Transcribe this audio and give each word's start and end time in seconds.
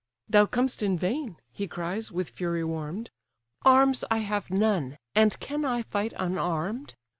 "Thou 0.27 0.47
comest 0.47 0.81
in 0.81 0.97
vain 0.97 1.35
(he 1.51 1.67
cries, 1.67 2.11
with 2.11 2.31
fury 2.31 2.63
warm'd); 2.63 3.11
Arms 3.63 4.03
I 4.09 4.17
have 4.17 4.49
none, 4.49 4.97
and 5.13 5.39
can 5.39 5.63
I 5.63 5.83
fight 5.83 6.13
unarm'd? 6.17 6.95